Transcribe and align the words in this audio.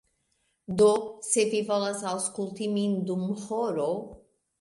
Do 0.77 0.87
se 1.27 1.43
vi 1.51 1.59
volas 1.67 2.01
aŭskulti 2.13 2.71
min 2.79 2.97
dum 3.11 3.29
horo 3.43 3.87